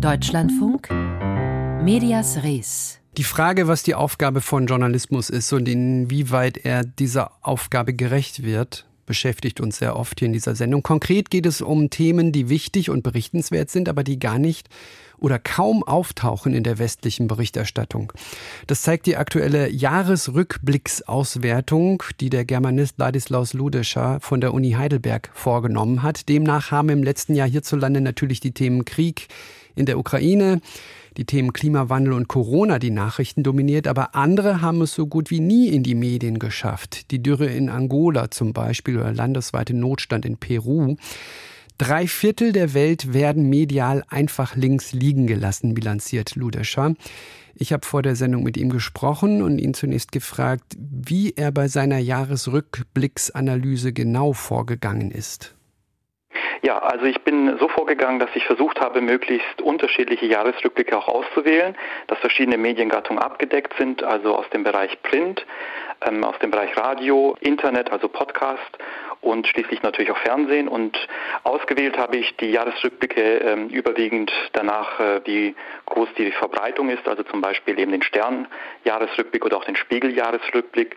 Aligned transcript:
Deutschlandfunk 0.00 0.88
Medias 1.82 2.44
Res. 2.44 3.00
Die 3.16 3.24
Frage, 3.24 3.66
was 3.66 3.82
die 3.82 3.96
Aufgabe 3.96 4.40
von 4.40 4.66
Journalismus 4.66 5.28
ist 5.28 5.52
und 5.52 5.68
inwieweit 5.68 6.56
er 6.58 6.84
dieser 6.84 7.32
Aufgabe 7.42 7.94
gerecht 7.94 8.44
wird, 8.44 8.86
beschäftigt 9.06 9.60
uns 9.60 9.78
sehr 9.78 9.96
oft 9.96 10.20
hier 10.20 10.26
in 10.26 10.32
dieser 10.32 10.54
Sendung. 10.54 10.84
Konkret 10.84 11.30
geht 11.30 11.46
es 11.46 11.62
um 11.62 11.90
Themen, 11.90 12.30
die 12.30 12.48
wichtig 12.48 12.90
und 12.90 13.02
berichtenswert 13.02 13.70
sind, 13.70 13.88
aber 13.88 14.04
die 14.04 14.20
gar 14.20 14.38
nicht 14.38 14.68
oder 15.18 15.40
kaum 15.40 15.82
auftauchen 15.82 16.54
in 16.54 16.62
der 16.62 16.78
westlichen 16.78 17.26
Berichterstattung. 17.26 18.12
Das 18.68 18.82
zeigt 18.82 19.06
die 19.06 19.16
aktuelle 19.16 19.68
Jahresrückblicksauswertung, 19.68 22.04
die 22.20 22.30
der 22.30 22.44
Germanist 22.44 22.98
Ladislaus 22.98 23.52
Ludescher 23.52 24.20
von 24.20 24.40
der 24.40 24.54
Uni 24.54 24.70
Heidelberg 24.72 25.30
vorgenommen 25.34 26.04
hat. 26.04 26.28
Demnach 26.28 26.70
haben 26.70 26.90
im 26.90 27.02
letzten 27.02 27.34
Jahr 27.34 27.48
hierzulande 27.48 28.00
natürlich 28.00 28.38
die 28.38 28.52
Themen 28.52 28.84
Krieg 28.84 29.26
in 29.78 29.86
der 29.86 29.98
Ukraine, 29.98 30.60
die 31.16 31.24
Themen 31.24 31.52
Klimawandel 31.52 32.12
und 32.12 32.28
Corona 32.28 32.78
die 32.78 32.90
Nachrichten 32.90 33.42
dominiert, 33.42 33.88
aber 33.88 34.14
andere 34.14 34.60
haben 34.60 34.82
es 34.82 34.92
so 34.92 35.06
gut 35.06 35.30
wie 35.30 35.40
nie 35.40 35.68
in 35.68 35.82
die 35.82 35.94
Medien 35.94 36.38
geschafft. 36.38 37.10
Die 37.10 37.22
Dürre 37.22 37.46
in 37.46 37.70
Angola 37.70 38.30
zum 38.30 38.52
Beispiel 38.52 38.98
oder 38.98 39.12
landesweite 39.12 39.74
Notstand 39.74 40.24
in 40.24 40.36
Peru. 40.36 40.96
Drei 41.76 42.06
Viertel 42.06 42.52
der 42.52 42.74
Welt 42.74 43.12
werden 43.14 43.48
medial 43.48 44.04
einfach 44.08 44.56
links 44.56 44.92
liegen 44.92 45.26
gelassen, 45.26 45.74
bilanziert 45.74 46.34
Ludescher. 46.34 46.94
Ich 47.54 47.72
habe 47.72 47.84
vor 47.84 48.02
der 48.02 48.14
Sendung 48.14 48.44
mit 48.44 48.56
ihm 48.56 48.70
gesprochen 48.70 49.42
und 49.42 49.58
ihn 49.58 49.74
zunächst 49.74 50.12
gefragt, 50.12 50.76
wie 50.78 51.32
er 51.34 51.50
bei 51.50 51.66
seiner 51.66 51.98
Jahresrückblicksanalyse 51.98 53.92
genau 53.92 54.32
vorgegangen 54.32 55.10
ist. 55.10 55.56
Ja, 56.62 56.78
also 56.78 57.04
ich 57.04 57.20
bin 57.22 57.56
so 57.58 57.68
vorgegangen, 57.68 58.18
dass 58.18 58.30
ich 58.34 58.44
versucht 58.44 58.80
habe, 58.80 59.00
möglichst 59.00 59.62
unterschiedliche 59.62 60.26
Jahresrückblicke 60.26 60.96
auch 60.96 61.06
auszuwählen, 61.06 61.76
dass 62.08 62.18
verschiedene 62.18 62.58
Mediengattungen 62.58 63.22
abgedeckt 63.22 63.74
sind, 63.78 64.02
also 64.02 64.34
aus 64.34 64.48
dem 64.50 64.64
Bereich 64.64 65.00
Print, 65.02 65.46
ähm, 66.06 66.24
aus 66.24 66.36
dem 66.40 66.50
Bereich 66.50 66.76
Radio, 66.76 67.36
Internet, 67.40 67.92
also 67.92 68.08
Podcast 68.08 68.78
und 69.20 69.46
schließlich 69.46 69.82
natürlich 69.82 70.10
auch 70.10 70.18
Fernsehen. 70.18 70.68
Und 70.68 70.98
ausgewählt 71.44 71.96
habe 71.96 72.16
ich 72.16 72.36
die 72.36 72.50
Jahresrückblicke 72.50 73.20
ähm, 73.20 73.68
überwiegend 73.68 74.32
danach, 74.52 74.98
äh, 74.98 75.20
wie 75.24 75.54
groß 75.86 76.08
die 76.18 76.32
Verbreitung 76.32 76.88
ist, 76.90 77.06
also 77.06 77.22
zum 77.22 77.40
Beispiel 77.40 77.78
eben 77.78 77.92
den 77.92 78.02
Stern-Jahresrückblick 78.02 79.44
oder 79.44 79.56
auch 79.56 79.64
den 79.64 79.76
Spiegel-Jahresrückblick 79.76 80.96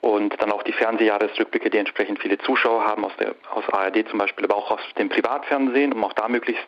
und 0.00 0.40
dann 0.40 0.52
auch 0.52 0.62
die 0.62 0.72
Fernsehjahresrückblicke, 0.72 1.70
die 1.70 1.78
entsprechend 1.78 2.20
viele 2.20 2.38
Zuschauer 2.38 2.84
haben, 2.84 3.04
aus, 3.04 3.12
der, 3.18 3.34
aus 3.52 3.64
ARD 3.68 4.08
zum 4.08 4.18
Beispiel, 4.18 4.44
aber 4.44 4.56
auch 4.56 4.70
aus 4.70 4.80
dem 4.98 5.08
Privatfernsehen, 5.08 5.92
um 5.92 6.04
auch 6.04 6.12
da 6.12 6.28
möglichst 6.28 6.66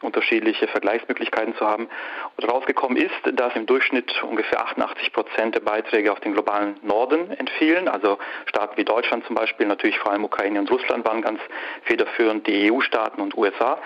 unterschiedliche 0.00 0.66
Vergleichsmöglichkeiten 0.68 1.54
zu 1.56 1.66
haben. 1.66 1.88
Und 2.36 2.50
rausgekommen 2.50 2.96
ist, 2.96 3.14
dass 3.32 3.54
im 3.54 3.66
Durchschnitt 3.66 4.22
ungefähr 4.22 4.62
88 4.62 5.12
Prozent 5.12 5.54
der 5.54 5.60
Beiträge 5.60 6.12
auf 6.12 6.20
den 6.20 6.32
globalen 6.32 6.76
Norden 6.82 7.30
entfielen. 7.32 7.88
Also 7.88 8.18
Staaten 8.46 8.76
wie 8.76 8.84
Deutschland 8.84 9.24
zum 9.26 9.36
Beispiel, 9.36 9.66
natürlich 9.66 9.98
vor 9.98 10.12
allem 10.12 10.24
Ukraine 10.24 10.60
und 10.60 10.70
Russland 10.70 11.04
waren 11.04 11.22
ganz 11.22 11.40
federführend, 11.84 12.46
die 12.46 12.70
EU-Staaten 12.70 13.20
und 13.20 13.36
USA. 13.36 13.78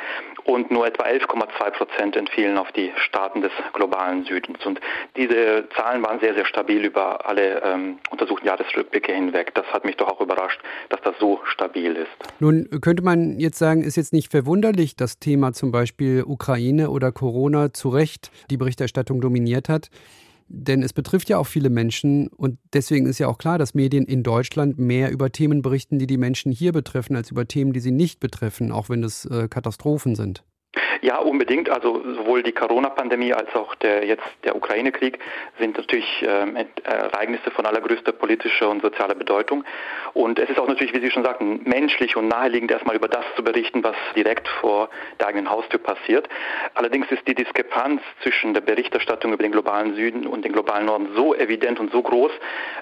Und 0.44 0.70
nur 0.70 0.86
etwa 0.86 1.04
11,2 1.04 1.70
Prozent 1.70 2.16
entfielen 2.16 2.58
auf 2.58 2.70
die 2.72 2.92
Staaten 2.96 3.42
des 3.42 3.52
globalen 3.72 4.24
Südens. 4.24 4.64
Und 4.66 4.80
diese 5.16 5.68
Zahlen 5.76 6.02
waren 6.04 6.20
sehr, 6.20 6.34
sehr 6.34 6.46
stabil 6.46 6.84
über 6.84 7.26
alle 7.26 7.62
ähm, 7.62 7.98
untersuchten 8.10 8.46
Jahresrückblicke 8.46 8.92
Rückblicke 8.92 9.12
hinweg. 9.12 9.54
Das 9.54 9.66
hat 9.72 9.84
mich 9.84 9.96
doch 9.96 10.08
auch 10.08 10.20
überrascht, 10.20 10.60
dass 10.88 11.00
das 11.02 11.14
so 11.18 11.40
stabil 11.44 11.92
ist. 11.92 12.10
Nun 12.40 12.68
könnte 12.80 13.02
man 13.02 13.38
jetzt 13.38 13.58
sagen, 13.58 13.82
ist 13.82 13.96
jetzt 13.96 14.12
nicht 14.12 14.30
verwunderlich, 14.30 14.96
dass 14.96 15.18
Thema 15.18 15.52
zum 15.52 15.72
Beispiel 15.72 16.01
Ukraine 16.26 16.90
oder 16.90 17.12
Corona 17.12 17.72
zu 17.72 17.88
Recht 17.88 18.30
die 18.50 18.56
Berichterstattung 18.56 19.20
dominiert 19.20 19.68
hat. 19.68 19.90
Denn 20.48 20.82
es 20.82 20.92
betrifft 20.92 21.30
ja 21.30 21.38
auch 21.38 21.46
viele 21.46 21.70
Menschen 21.70 22.28
und 22.28 22.58
deswegen 22.74 23.06
ist 23.06 23.18
ja 23.18 23.28
auch 23.28 23.38
klar, 23.38 23.56
dass 23.56 23.72
Medien 23.74 24.04
in 24.04 24.22
Deutschland 24.22 24.78
mehr 24.78 25.10
über 25.10 25.32
Themen 25.32 25.62
berichten, 25.62 25.98
die 25.98 26.06
die 26.06 26.18
Menschen 26.18 26.52
hier 26.52 26.72
betreffen, 26.72 27.16
als 27.16 27.30
über 27.30 27.48
Themen, 27.48 27.72
die 27.72 27.80
sie 27.80 27.90
nicht 27.90 28.20
betreffen, 28.20 28.70
auch 28.70 28.90
wenn 28.90 29.02
es 29.02 29.24
äh, 29.24 29.48
Katastrophen 29.48 30.14
sind. 30.14 30.44
Ja, 31.00 31.18
unbedingt. 31.18 31.70
Also 31.70 32.02
sowohl 32.14 32.42
die 32.42 32.52
Corona-Pandemie 32.52 33.32
als 33.32 33.54
auch 33.54 33.74
der 33.76 34.04
jetzt 34.04 34.24
der 34.44 34.56
Ukraine-Krieg 34.56 35.18
sind 35.58 35.76
natürlich 35.76 36.06
ähm, 36.26 36.56
Ereignisse 36.84 37.50
von 37.50 37.66
allergrößter 37.66 38.12
politischer 38.12 38.68
und 38.68 38.82
sozialer 38.82 39.14
Bedeutung. 39.14 39.64
Und 40.14 40.38
es 40.38 40.50
ist 40.50 40.58
auch 40.58 40.68
natürlich, 40.68 40.94
wie 40.94 41.00
Sie 41.00 41.10
schon 41.10 41.24
sagten, 41.24 41.62
menschlich 41.64 42.16
und 42.16 42.28
naheliegend, 42.28 42.70
erstmal 42.70 42.96
über 42.96 43.08
das 43.08 43.24
zu 43.36 43.42
berichten, 43.42 43.82
was 43.82 43.96
direkt 44.14 44.46
vor 44.48 44.90
der 45.18 45.28
eigenen 45.28 45.50
Haustür 45.50 45.80
passiert. 45.80 46.28
Allerdings 46.74 47.10
ist 47.10 47.26
die 47.26 47.34
Diskrepanz 47.34 48.02
zwischen 48.22 48.54
der 48.54 48.60
Berichterstattung 48.60 49.32
über 49.32 49.42
den 49.42 49.52
globalen 49.52 49.94
Süden 49.94 50.26
und 50.26 50.44
den 50.44 50.52
globalen 50.52 50.86
Norden 50.86 51.08
so 51.16 51.34
evident 51.34 51.80
und 51.80 51.90
so 51.92 52.02
groß, 52.02 52.32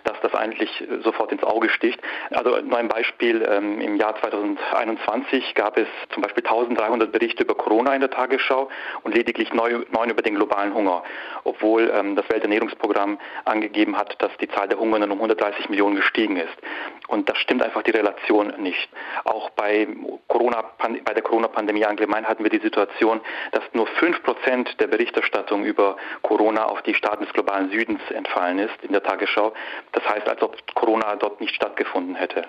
dass 0.05 0.21
das 0.23 0.35
eigentlich 0.35 0.85
sofort 1.03 1.33
ins 1.33 1.45
Auge 1.45 1.69
sticht. 1.69 2.01
Also 2.31 2.61
nur 2.61 2.79
ein 2.79 2.89
Beispiel. 2.89 3.47
Ähm, 3.49 3.81
Im 3.81 3.97
Jahr 3.97 4.17
2021 4.21 5.55
gab 5.55 5.79
es 5.79 5.87
zum 6.13 6.23
Beispiel 6.23 6.45
1300 6.45 7.13
Berichte 7.13 7.45
über 7.45 7.55
Corona 7.55 7.95
in 8.01 8.09
der 8.09 8.11
Tagesschau 8.11 8.69
und 9.03 9.15
lediglich 9.15 9.53
neun 9.53 10.11
über 10.11 10.23
den 10.23 10.35
globalen 10.35 10.75
Hunger, 10.75 11.03
obwohl 11.45 11.93
ähm, 11.95 12.17
das 12.17 12.29
Welternährungsprogramm 12.31 13.19
angegeben 13.45 13.97
hat, 13.97 14.21
dass 14.23 14.31
die 14.41 14.49
Zahl 14.49 14.69
der 14.69 14.79
Hungernden 14.79 15.11
um 15.11 15.19
130 15.19 15.69
Millionen 15.69 15.97
gestiegen 15.97 16.37
ist. 16.37 16.57
Und 17.09 17.29
das 17.29 17.37
stimmt 17.39 17.63
einfach 17.63 17.83
die 17.83 17.91
Relation 17.91 18.55
nicht. 18.59 18.89
Auch 19.25 19.51
bei, 19.51 19.87
Corona, 20.29 20.65
bei 20.79 21.13
der 21.13 21.23
Corona-Pandemie 21.23 21.85
allgemein 21.85 22.27
hatten 22.27 22.43
wir 22.43 22.51
die 22.51 22.61
Situation, 22.61 23.21
dass 23.53 23.65
nur 23.73 23.87
5% 23.87 24.79
der 24.79 24.87
Berichterstattung 24.87 25.65
über 25.65 25.97
Corona 26.23 26.65
auf 26.65 26.83
die 26.83 26.95
Staaten 26.95 27.25
des 27.25 27.33
globalen 27.35 27.71
Südens 27.71 28.01
entfallen 28.11 28.59
ist 28.59 28.83
in 28.83 28.93
der 28.93 29.03
Tagesschau. 29.03 29.53
Das 29.93 30.09
heißt, 30.09 30.29
als 30.29 30.41
ob 30.43 30.57
Corona 30.75 31.17
dort 31.17 31.41
nicht 31.41 31.55
stattgefunden 31.55 32.15
hätte. 32.15 32.47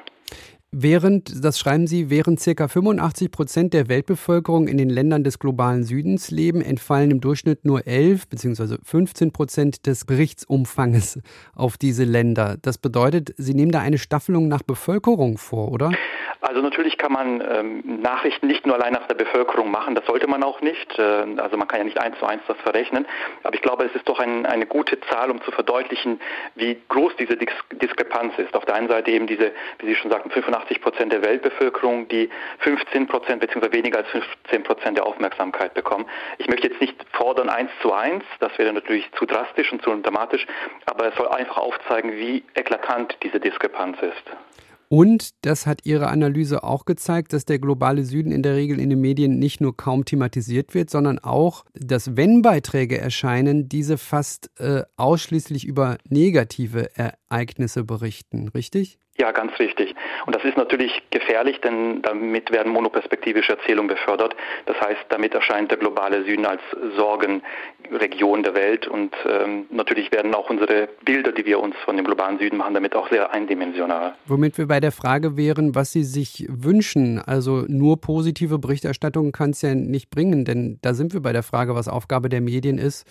Während, 0.74 1.44
das 1.44 1.60
schreiben 1.60 1.86
Sie, 1.86 2.10
während 2.10 2.40
ca. 2.40 2.68
85 2.70 3.30
Prozent 3.30 3.74
der 3.74 3.90
Weltbevölkerung 3.90 4.70
in 4.70 4.78
den 4.78 4.90
Ländern 4.90 5.26
des 5.26 5.38
globalen 5.38 5.84
Südens 5.84 6.32
leben, 6.32 6.62
entfallen 6.62 7.12
im 7.12 7.20
Durchschnitt 7.20 7.66
nur 7.66 7.86
11 7.86 8.30
bzw. 8.30 8.78
15 8.82 9.34
Prozent 9.34 9.86
des 9.86 10.06
Berichtsumfanges 10.06 11.20
auf 11.56 11.78
diese 11.78 12.06
Länder. 12.06 12.56
Das 12.62 12.78
bedeutet, 12.78 13.34
Sie 13.38 13.54
nehmen 13.54 13.74
da 13.74 13.82
eine 13.82 13.98
Staffelung 13.98 14.48
nach 14.48 14.64
Bevölkerung 14.64 15.38
vor, 15.38 15.74
oder? 15.74 15.92
Also 16.42 16.62
natürlich 16.62 16.98
kann 16.98 17.12
man 17.12 17.40
ähm, 17.40 18.02
Nachrichten 18.02 18.48
nicht 18.48 18.66
nur 18.66 18.76
allein 18.76 18.94
nach 18.94 19.08
der 19.08 19.14
Bevölkerung 19.14 19.70
machen, 19.70 19.94
das 19.94 20.06
sollte 20.08 20.28
man 20.28 20.42
auch 20.44 20.60
nicht. 20.62 20.98
Äh, 20.98 21.26
also 21.38 21.56
man 21.56 21.68
kann 21.68 21.80
ja 21.80 21.84
nicht 21.84 22.00
eins 22.00 22.18
zu 22.18 22.26
eins 22.26 22.42
das 22.48 22.58
verrechnen. 22.58 23.06
Aber 23.44 23.54
ich 23.54 23.62
glaube, 23.62 23.86
es 23.86 23.94
ist 23.94 24.10
doch 24.10 24.20
ein, 24.20 24.48
eine 24.48 24.66
gute 24.66 25.00
Zahl, 25.02 25.30
um 25.30 25.40
zu 25.44 25.52
verdeutlichen, 25.52 26.20
wie 26.56 26.82
groß 26.90 27.16
diese 27.18 27.38
Dis 27.38 27.52
Diskrepanz 27.72 28.34
ist. 28.40 28.56
Auf 28.56 28.66
der 28.66 28.74
einen 28.74 28.90
Seite 28.90 29.12
eben 29.12 29.28
diese, 29.28 29.52
wie 29.80 29.86
Sie 29.86 29.96
schon 29.96 30.10
sagten, 30.10 30.32
85 30.32 30.82
Prozent 30.82 31.14
der 31.14 31.24
Weltbevölkerung, 31.24 32.08
die 32.08 32.30
15 32.60 33.08
Prozent 33.08 33.40
bzw. 33.42 33.72
weniger 33.72 34.00
als 34.00 34.10
15 34.10 34.64
Prozent 34.64 34.98
der 34.98 35.06
Aufmerksamkeit 35.06 35.76
bekommen. 35.76 36.06
Ich 36.40 36.48
möchte 36.48 36.68
jetzt 36.68 36.82
nicht 36.82 36.96
fordern 37.12 37.50
eins 37.50 37.70
zu 37.84 37.94
eins, 37.94 38.24
das 38.40 38.58
wäre 38.58 38.74
natürlich 38.74 39.12
zu 39.14 39.28
drastisch 39.28 39.72
und 39.72 39.84
zu 39.84 39.96
dramatisch, 39.96 40.48
aber 40.86 41.08
es 41.08 41.16
soll 41.16 41.28
einfach 41.28 41.58
aufzeigen, 41.58 42.14
wie 42.14 42.44
eklatant 42.56 43.16
diese 43.22 43.40
Diskrepanz 43.40 44.02
ist. 44.02 44.51
Und 44.92 45.46
das 45.46 45.68
hat 45.68 45.86
Ihre 45.86 46.10
Analyse 46.10 46.66
auch 46.66 46.84
gezeigt, 46.84 47.32
dass 47.32 47.46
der 47.46 47.60
globale 47.60 48.04
Süden 48.04 48.34
in 48.34 48.44
der 48.44 48.58
Regel 48.58 48.78
in 48.78 48.90
den 48.90 49.00
Medien 49.00 49.40
nicht 49.40 49.62
nur 49.62 49.78
kaum 49.78 50.04
thematisiert 50.04 50.74
wird, 50.74 50.90
sondern 50.90 51.18
auch, 51.18 51.64
dass 51.74 52.18
wenn 52.18 52.42
Beiträge 52.42 52.98
erscheinen, 52.98 53.70
diese 53.70 53.98
fast 53.98 54.52
äh, 54.60 54.84
ausschließlich 54.98 55.64
über 55.64 55.98
negative 56.10 56.90
Ereignisse 57.32 57.84
berichten, 57.84 58.50
richtig? 58.50 59.00
Ja, 59.18 59.32
ganz 59.32 59.52
richtig. 59.60 59.94
Und 60.26 60.36
das 60.36 60.44
ist 60.44 60.58
natürlich 60.58 60.92
gefährlich, 61.12 61.60
denn 61.62 62.02
damit 62.02 62.52
werden 62.52 62.72
monoperspektivische 62.72 63.54
Erzählungen 63.54 63.90
befördert. 63.90 64.36
Das 64.66 64.80
heißt, 64.80 65.02
damit 65.10 65.34
erscheint 65.34 65.70
der 65.70 65.78
globale 65.78 66.24
Süden 66.24 66.46
als 66.46 66.62
Sorgenregion 66.96 68.44
der 68.44 68.56
Welt 68.56 68.88
und 68.88 69.14
ähm, 69.28 69.66
natürlich 69.70 70.12
werden 70.12 70.34
auch 70.34 70.50
unsere 70.50 70.88
Bilder, 71.06 71.34
die 71.34 71.46
wir 71.46 71.60
uns 71.60 71.76
von 71.84 71.98
dem 71.98 72.06
globalen 72.06 72.40
Süden 72.40 72.58
machen, 72.58 72.74
damit 72.74 72.96
auch 72.96 73.10
sehr 73.12 73.32
eindimensional. 73.32 74.16
Womit 74.26 74.58
wir 74.58 74.68
bei 74.68 74.80
der 74.80 74.92
Frage 74.92 75.38
wären, 75.38 75.76
was 75.76 75.92
Sie 75.92 76.04
sich 76.04 76.48
wünschen. 76.50 77.20
Also 77.20 77.66
nur 77.68 78.00
positive 78.00 78.60
Berichterstattung 78.60 79.34
kann 79.34 79.52
es 79.52 79.62
ja 79.62 79.76
nicht 79.76 80.10
bringen, 80.10 80.46
denn 80.46 80.80
da 80.82 80.94
sind 80.94 81.14
wir 81.14 81.22
bei 81.22 81.34
der 81.34 81.44
Frage, 81.44 81.76
was 81.76 81.88
Aufgabe 81.88 82.30
der 82.30 82.42
Medien 82.42 82.78
ist 82.78 83.06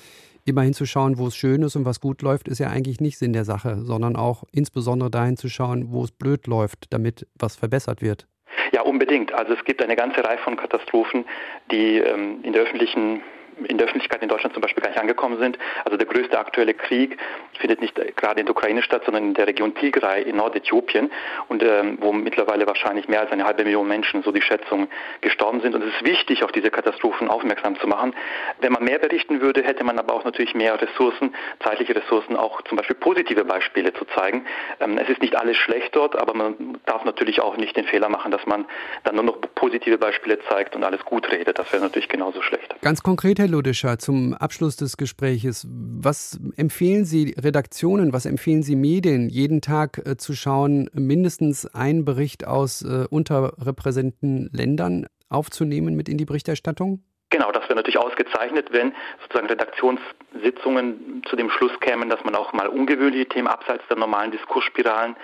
immer 0.45 0.63
hinzuschauen, 0.63 1.19
wo 1.19 1.27
es 1.27 1.37
schön 1.37 1.63
ist 1.63 1.77
und 1.77 1.85
was 1.85 2.01
gut 2.01 2.23
läuft, 2.23 2.49
ist 2.49 2.59
ja 2.59 2.69
eigentlich 2.69 3.01
nicht 3.01 3.19
Sinn 3.19 3.33
der 3.33 3.45
Sache, 3.45 3.79
sondern 3.83 4.17
auch 4.17 4.45
insbesondere 4.53 5.11
dahin 5.11 5.37
zu 5.37 5.49
schauen, 5.49 5.91
wo 5.91 6.05
es 6.05 6.13
blöd 6.13 6.47
läuft, 6.47 6.93
damit 6.93 7.27
was 7.39 7.57
verbessert 7.57 8.03
wird. 8.03 8.27
Ja, 8.73 8.83
unbedingt. 8.83 9.33
Also 9.33 9.55
es 9.55 9.65
gibt 9.65 9.83
eine 9.83 9.97
ganze 9.97 10.25
Reihe 10.25 10.39
von 10.39 10.57
Katastrophen, 10.57 11.25
die 11.71 11.99
ähm, 11.99 12.41
in 12.43 12.53
der 12.53 12.63
öffentlichen 12.63 13.23
in 13.69 13.79
der 13.79 13.87
Öffentlichkeit 13.87 14.23
in 14.23 14.29
Deutschland 14.29 14.55
zum 14.55 14.62
Beispiel 14.62 14.82
gar 14.82 14.91
nicht 14.91 15.00
angekommen 15.00 15.38
sind. 15.38 15.58
Also 15.85 15.97
der 15.97 16.06
größte 16.06 16.38
aktuelle 16.38 16.75
Krieg 16.75 17.19
findet 17.58 17.81
nicht 17.81 17.94
gerade 18.17 18.41
in 18.41 18.47
der 18.47 18.55
Ukraine 18.55 18.82
statt, 18.82 19.02
sondern 19.05 19.25
in 19.25 19.35
der 19.35 19.47
Region 19.47 19.75
Tigray 19.75 20.23
in 20.23 20.37
Nordäthiopien 20.37 21.11
und 21.49 21.62
ähm, 21.62 21.99
wo 22.00 22.12
mittlerweile 22.12 22.67
wahrscheinlich 22.67 23.08
mehr 23.08 23.20
als 23.20 23.32
eine 23.32 23.44
halbe 23.44 23.64
Million 23.64 23.87
Menschen, 23.87 24.23
so 24.23 24.32
die 24.32 24.43
Schätzung, 24.43 24.88
gestorben 25.20 25.61
sind. 25.61 25.75
Und 25.75 25.82
es 25.82 25.94
ist 25.94 26.05
wichtig, 26.05 26.44
auf 26.44 26.52
diese 26.52 26.70
Katastrophen 26.70 27.29
aufmerksam 27.29 27.79
zu 27.79 27.87
machen. 27.87 28.14
Wenn 28.61 28.73
man 28.73 28.85
mehr 28.85 28.99
berichten 28.99 29.41
würde, 29.41 29.62
hätte 29.62 29.85
man 29.85 29.99
aber 29.99 30.14
auch 30.14 30.25
natürlich 30.25 30.55
mehr 30.55 30.81
Ressourcen, 30.81 31.35
zeitliche 31.62 31.94
Ressourcen, 31.94 32.37
auch 32.37 32.62
zum 32.62 32.76
Beispiel 32.76 32.96
positive 32.96 33.44
Beispiele 33.44 33.93
zu 33.93 34.05
zeigen. 34.17 34.46
Ähm, 34.81 34.99
es 34.99 35.08
ist 35.08 35.20
nicht 35.20 35.37
alles 35.37 35.56
schlecht 35.56 35.94
dort, 35.94 36.17
aber 36.17 36.35
man 36.35 36.79
darf 36.87 37.05
natürlich 37.05 37.41
auch 37.41 37.56
nicht 37.56 37.76
den 37.76 37.85
Fehler 37.85 38.08
machen, 38.08 38.31
dass 38.31 38.44
man 38.46 38.67
dann 39.05 39.17
nur 39.17 39.25
noch 39.25 39.38
positive 39.61 39.99
Beispiele 39.99 40.39
zeigt 40.49 40.75
und 40.75 40.85
alles 40.85 41.05
gut 41.05 41.31
redet. 41.31 41.59
Das 41.59 41.71
wäre 41.71 41.83
natürlich 41.83 42.09
genauso 42.09 42.41
schlecht. 42.41 42.75
Ganz 42.81 43.03
konkret, 43.03 43.39
Herr 43.39 43.47
Ludescher, 43.47 43.99
zum 43.99 44.33
Abschluss 44.33 44.77
des 44.77 44.97
Gespräches. 44.97 45.67
Was 45.69 46.41
empfehlen 46.57 47.05
Sie 47.05 47.35
Redaktionen, 47.39 48.15
was 48.15 48.25
empfehlen 48.25 48.62
Sie 48.62 48.75
Medien, 48.75 49.29
jeden 49.29 49.61
Tag 49.61 50.01
äh, 50.07 50.17
zu 50.17 50.35
schauen, 50.35 50.89
mindestens 50.95 51.67
einen 51.67 52.07
Bericht 52.07 52.47
aus 52.47 52.83
äh, 52.83 53.07
unterrepräsentierten 53.11 54.49
Ländern 54.53 55.07
aufzunehmen 55.29 55.95
mit 55.95 56.09
in 56.09 56.17
die 56.17 56.25
Berichterstattung? 56.25 57.05
Genau, 57.29 57.53
das 57.53 57.63
wäre 57.65 57.77
natürlich 57.77 57.99
ausgezeichnet, 57.99 58.73
wenn 58.73 58.93
sozusagen 59.23 59.47
Redaktionssitzungen 59.47 61.23
zu 61.29 61.37
dem 61.37 61.51
Schluss 61.51 61.79
kämen, 61.81 62.09
dass 62.09 62.25
man 62.25 62.35
auch 62.35 62.53
mal 62.53 62.67
ungewöhnliche 62.67 63.29
Themen 63.29 63.47
abseits 63.47 63.85
der 63.89 63.99
normalen 63.99 64.33
Diskursspiralen 64.33 65.15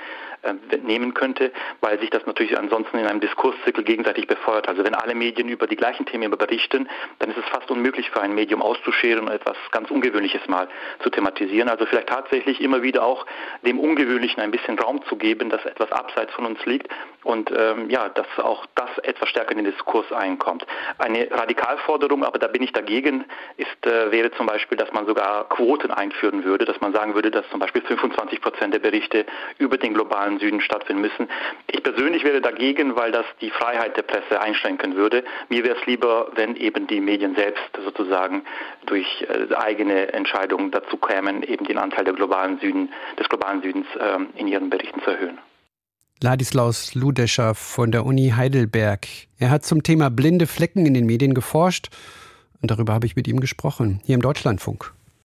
nehmen 0.83 1.15
könnte, 1.15 1.53
weil 1.81 1.99
sich 2.00 2.11
das 2.11 2.25
natürlich 2.27 2.59
ansonsten 2.59 2.99
in 2.99 3.06
einem 3.06 3.21
Diskurszirkel 3.21 3.85
gegenseitig 3.85 4.27
befeuert. 4.27 4.69
Also 4.69 4.85
wenn 4.85 4.94
alle 4.94 5.15
Medien 5.15 5.49
über 5.49 5.67
die 5.67 5.77
gleichen 5.77 6.06
Themen 6.06 6.31
berichten, 6.31 6.88
dann 7.19 7.31
ist 7.31 7.38
es 7.38 7.44
fast 7.47 7.71
unmöglich 7.71 8.11
für 8.11 8.21
ein 8.21 8.35
Medium 8.35 8.62
auszuscheren 8.62 9.27
und 9.27 9.33
etwas 9.33 9.56
ganz 9.71 9.91
Ungewöhnliches 9.91 10.47
mal 10.49 10.69
zu 11.03 11.11
thematisieren. 11.11 11.69
Also 11.69 11.87
vielleicht 11.87 12.09
tatsächlich 12.09 12.61
immer 12.61 12.83
wieder 12.83 13.05
auch 13.05 13.27
dem 13.62 13.79
Ungewöhnlichen 13.79 14.43
ein 14.43 14.50
bisschen 14.50 14.79
Raum 14.79 15.03
zu 15.09 15.17
geben, 15.17 15.50
dass 15.50 15.65
etwas 15.65 15.91
abseits 15.93 16.33
von 16.35 16.47
uns 16.47 16.65
liegt 16.67 16.89
und 17.25 17.50
ähm, 17.50 17.91
ja, 17.91 18.09
dass 18.09 18.27
auch 18.39 18.67
das 18.75 18.99
etwas 19.03 19.29
stärker 19.29 19.53
in 19.53 19.59
den 19.59 19.73
Diskurs 19.73 20.11
einkommt. 20.12 20.67
Eine 20.99 21.29
Radikalforderung, 21.31 22.25
aber 22.25 22.39
da 22.39 22.47
bin 22.47 22.62
ich 22.62 22.73
dagegen, 22.73 23.25
ist, 23.56 23.87
äh, 23.87 24.12
wäre 24.12 24.31
zum 24.32 24.47
Beispiel, 24.47 24.79
dass 24.79 24.93
man 24.93 25.06
sogar 25.06 25.49
Quoten 25.49 25.91
einführen 25.91 26.44
würde, 26.44 26.65
dass 26.65 26.81
man 26.81 26.93
sagen 26.93 27.15
würde, 27.15 27.31
dass 27.31 27.49
zum 27.50 27.61
Beispiel 27.61 27.82
25 27.82 28.41
Prozent 28.41 28.75
der 28.75 28.79
Berichte 28.79 29.27
über 29.59 29.77
den 29.77 29.94
globalen 29.94 30.25
globalen 30.26 30.38
Süden 30.38 30.61
stattfinden 30.61 31.02
müssen. 31.02 31.28
Ich 31.70 31.82
persönlich 31.82 32.25
wäre 32.25 32.40
dagegen, 32.40 32.96
weil 32.96 33.12
das 33.12 33.25
die 33.40 33.50
Freiheit 33.50 33.96
der 33.96 34.02
Presse 34.02 34.40
einschränken 34.40 34.96
würde. 34.96 35.25
Mir 35.49 35.64
wäre 35.64 35.76
es 35.78 35.87
lieber, 35.87 36.28
wenn 36.34 36.56
eben 36.56 36.87
die 36.87 37.00
Medien 37.00 37.34
selbst 37.34 37.62
sozusagen 37.84 38.43
durch 38.87 39.06
äh, 39.23 39.55
eigene 39.55 40.12
Entscheidungen 40.12 40.70
dazu 40.70 40.96
kämen, 40.96 41.43
eben 41.43 41.64
den 41.64 41.78
Anteil 41.78 42.05
der 42.05 42.14
globalen 42.14 42.58
Süden, 42.58 42.90
des 43.19 43.28
globalen 43.28 43.62
Südens 43.62 43.87
ähm, 44.00 44.28
in 44.37 44.49
ihren 44.49 44.70
Berichten 44.70 45.00
zu 45.02 45.11
erhöhen. 45.11 45.38
Ladislaus 46.23 46.94
Ludescher 46.94 47.55
von 47.55 47.93
der 47.93 48.06
Uni 48.06 48.32
Heidelberg. 48.34 49.06
Er 49.38 49.50
hat 49.50 49.64
zum 49.64 49.82
Thema 49.82 50.08
blinde 50.08 50.46
Flecken 50.46 50.87
in 50.87 50.94
den 50.94 51.05
Medien 51.05 51.34
geforscht 51.34 51.88
und 52.62 52.70
darüber 52.70 52.94
habe 52.94 53.06
ich 53.06 53.17
mit 53.17 53.29
ihm 53.29 53.38
gesprochen, 53.38 54.00
hier 54.05 54.14
im 54.14 54.22
Deutschlandfunk. 54.22 54.95